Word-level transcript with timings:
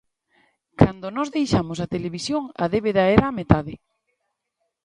Cando 0.81 1.07
nós 1.15 1.31
deixamos 1.37 1.77
a 1.79 1.91
televisión, 1.93 2.43
a 2.63 2.65
débeda 2.73 3.03
era 3.15 3.25
a 3.27 3.35
metade. 3.39 3.75